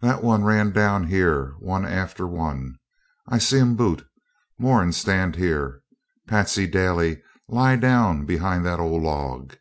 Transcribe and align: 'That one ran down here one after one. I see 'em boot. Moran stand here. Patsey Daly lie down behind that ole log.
'That 0.00 0.24
one 0.24 0.44
ran 0.44 0.72
down 0.72 1.08
here 1.08 1.52
one 1.58 1.84
after 1.84 2.26
one. 2.26 2.78
I 3.28 3.36
see 3.36 3.58
'em 3.60 3.76
boot. 3.76 4.02
Moran 4.58 4.92
stand 4.92 5.36
here. 5.36 5.82
Patsey 6.26 6.66
Daly 6.66 7.20
lie 7.48 7.76
down 7.76 8.24
behind 8.24 8.64
that 8.64 8.80
ole 8.80 8.98
log. 9.02 9.58